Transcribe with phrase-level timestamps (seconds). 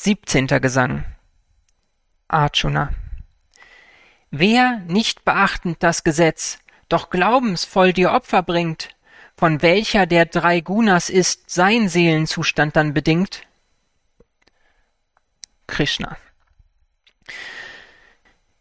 [0.00, 1.04] Siebzehnter Gesang
[2.28, 2.90] Arjuna
[4.30, 8.90] Wer, nicht beachtend das Gesetz, doch glaubensvoll dir Opfer bringt,
[9.36, 13.42] von welcher der drei Gunas ist sein Seelenzustand dann bedingt?
[15.66, 16.16] Krishna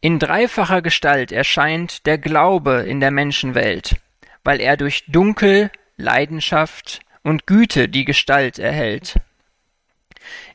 [0.01, 3.97] In dreifacher Gestalt erscheint der Glaube in der Menschenwelt,
[4.43, 9.19] weil er durch Dunkel, Leidenschaft und Güte die Gestalt erhält.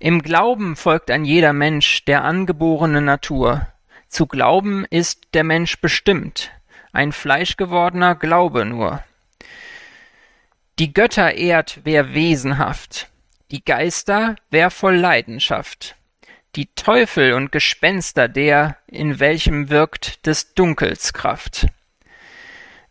[0.01, 3.67] Im Glauben folgt ein jeder Mensch der angeborenen Natur.
[4.09, 6.51] Zu glauben ist der Mensch bestimmt,
[6.93, 9.03] ein fleischgewordener Glaube nur.
[10.79, 13.09] Die Götter ehrt wer wesenhaft,
[13.51, 15.97] die Geister wer voll Leidenschaft,
[16.57, 21.67] die Teufel und Gespenster der, in welchem wirkt des Dunkels Kraft.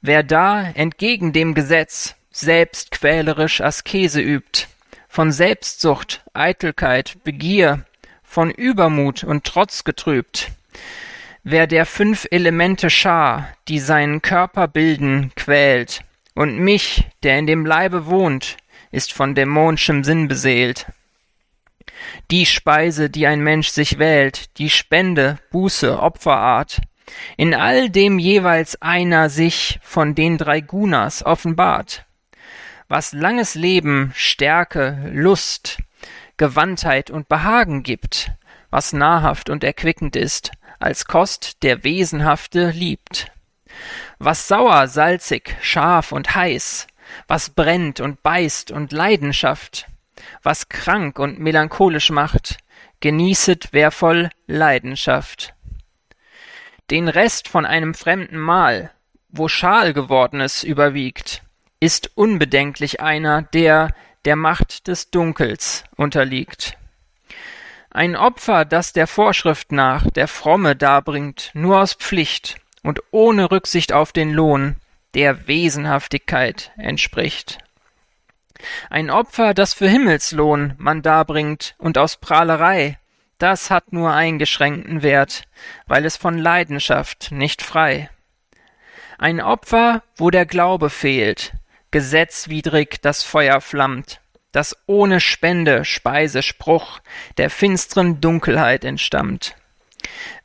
[0.01, 4.67] Wer da entgegen dem Gesetz selbst quälerisch Askese übt,
[5.11, 7.83] von Selbstsucht, Eitelkeit, Begier,
[8.23, 10.53] von Übermut und Trotz getrübt.
[11.43, 17.65] Wer der fünf Elemente Schar, die seinen Körper bilden, quält, und mich, der in dem
[17.65, 18.55] Leibe wohnt,
[18.91, 20.85] ist von dämonschem Sinn beseelt.
[22.31, 26.79] Die Speise, die ein Mensch sich wählt, die Spende, Buße, Opferart,
[27.35, 32.05] in all dem jeweils einer sich von den drei Gunas offenbart
[32.91, 35.77] was langes Leben, Stärke, Lust,
[36.35, 38.31] Gewandtheit und Behagen gibt,
[38.69, 43.31] was nahrhaft und erquickend ist, als Kost der Wesenhafte liebt.
[44.19, 46.87] Was sauer, salzig, scharf und heiß,
[47.29, 49.87] was brennt und beißt und Leidenschaft,
[50.43, 52.57] was krank und melancholisch macht,
[52.99, 55.53] genießet wer voll Leidenschaft.
[56.89, 58.91] Den Rest von einem fremden Mahl,
[59.29, 61.41] wo Schal gewordenes überwiegt,
[61.81, 63.89] ist unbedenklich einer, der
[64.23, 66.77] der Macht des Dunkels unterliegt.
[67.89, 73.91] Ein Opfer, das der Vorschrift nach der Fromme darbringt, nur aus Pflicht und ohne Rücksicht
[73.91, 74.75] auf den Lohn,
[75.15, 77.57] der Wesenhaftigkeit entspricht.
[78.89, 82.99] Ein Opfer, das für Himmelslohn man darbringt und aus Prahlerei,
[83.39, 85.45] das hat nur eingeschränkten Wert,
[85.87, 88.09] weil es von Leidenschaft nicht frei.
[89.17, 91.53] Ein Opfer, wo der Glaube fehlt,
[91.91, 94.21] gesetzwidrig das Feuer flammt,
[94.51, 96.99] das ohne Spende, Speise, Spruch
[97.37, 99.55] der finstren Dunkelheit entstammt.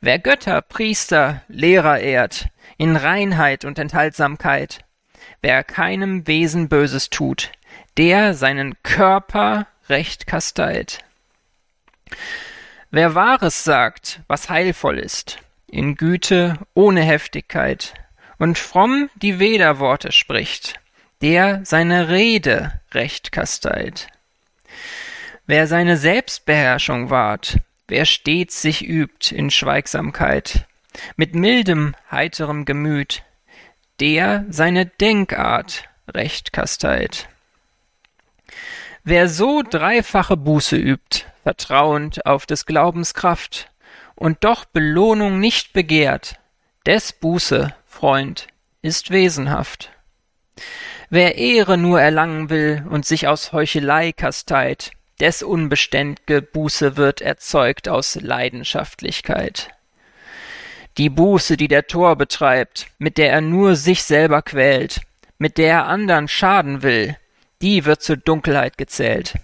[0.01, 4.85] Wer Götter, Priester, Lehrer ehrt, in Reinheit und Enthaltsamkeit,
[5.41, 7.51] wer keinem Wesen Böses tut,
[7.97, 10.99] der seinen Körper recht kasteit.
[12.91, 17.93] Wer Wahres sagt, was heilvoll ist, in Güte ohne Heftigkeit,
[18.37, 20.79] und fromm die Veda-Worte spricht,
[21.21, 24.07] der seine Rede recht kasteit.
[25.45, 27.57] Wer seine Selbstbeherrschung wahrt,
[27.87, 30.65] wer stets sich übt in Schweigsamkeit,
[31.15, 33.23] mit mildem, heiterem Gemüt,
[33.99, 37.29] der seine Denkart recht kasteit.
[39.03, 43.71] Wer so dreifache Buße übt, vertrauend auf des Glaubens Kraft,
[44.15, 46.39] und doch Belohnung nicht begehrt,
[46.85, 48.47] des Buße, Freund,
[48.81, 49.91] ist wesenhaft.
[51.09, 54.91] Wer Ehre nur erlangen will und sich aus Heuchelei kasteit,
[55.21, 59.69] des unbeständige Buße wird erzeugt aus Leidenschaftlichkeit.
[60.97, 65.01] Die Buße, die der Tor betreibt, mit der er nur sich selber quält,
[65.37, 67.15] mit der er andern schaden will,
[67.61, 69.35] die wird zur Dunkelheit gezählt.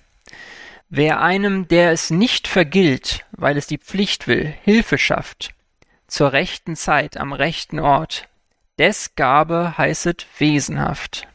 [0.89, 5.53] Wer einem, der es nicht vergilt, weil es die Pflicht will, Hilfe schafft,
[6.07, 8.27] zur rechten Zeit am rechten Ort,
[8.77, 11.27] des Gabe heißet wesenhaft.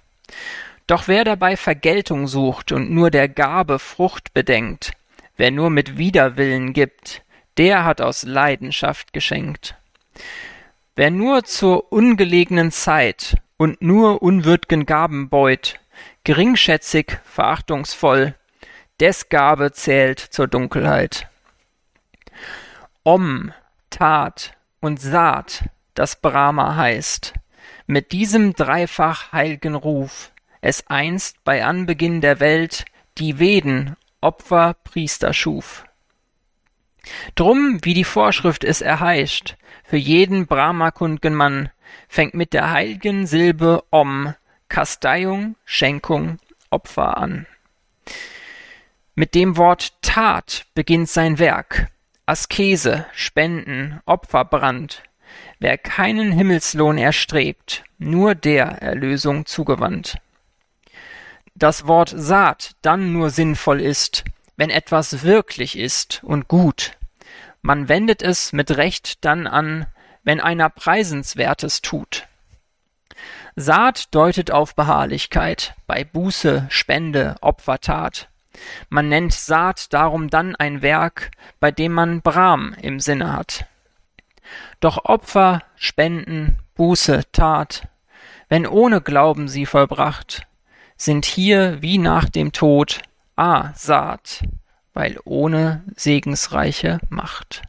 [0.87, 4.93] Doch wer dabei Vergeltung sucht und nur der Gabe Frucht bedenkt,
[5.37, 7.23] wer nur mit Widerwillen gibt,
[7.59, 9.77] der hat aus Leidenschaft geschenkt.
[10.97, 15.79] Wer nur zur ungelegenen Zeit und nur unwürd'gen Gaben beut,
[16.25, 18.35] geringschätzig, verachtungsvoll,
[19.01, 21.29] des Gabe zählt zur Dunkelheit.
[23.03, 23.53] Om,
[23.91, 25.65] Tat und Saat,
[25.95, 27.35] das Brahma heißt,
[27.89, 30.31] mit diesem dreifach heil'gen Ruf
[30.61, 32.85] es einst bei Anbeginn der Welt
[33.17, 35.85] die Veden, Opfer, Priester schuf.
[37.35, 41.71] Drum, wie die Vorschrift es erheischt, für jeden Brahmakund'gen Mann,
[42.09, 44.35] fängt mit der heil'gen Silbe Om
[44.69, 46.39] Kasteiung, Schenkung,
[46.69, 47.47] Opfer an.
[49.15, 51.89] Mit dem Wort Tat beginnt sein Werk,
[52.27, 55.03] Askese, Spenden, Opferbrand,
[55.59, 60.19] Wer keinen Himmelslohn erstrebt, nur der Erlösung zugewandt.
[61.55, 64.25] Das Wort Saat dann nur sinnvoll ist,
[64.57, 66.93] wenn etwas wirklich ist und gut.
[67.63, 69.87] Man wendet es mit Recht dann an,
[70.23, 72.29] wenn einer Preisenswertes tut.
[73.57, 78.29] Saat deutet auf Beharrlichkeit, bei Buße, Spende, Opfertat.
[78.89, 83.67] Man nennt Saat darum dann ein Werk, bei dem man Brahm im Sinne hat.
[84.81, 87.89] Doch Opfer, Spenden, Buße, Tat,
[88.49, 90.47] wenn ohne Glauben sie vollbracht,
[90.97, 93.01] sind hier wie nach dem Tod
[93.37, 94.43] A Saat,
[94.95, 97.63] weil ohne segensreiche Macht.